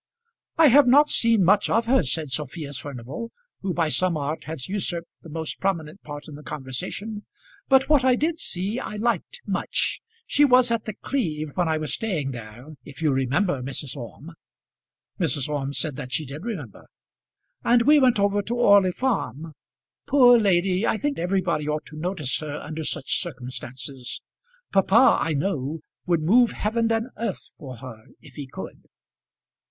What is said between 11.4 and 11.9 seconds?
when I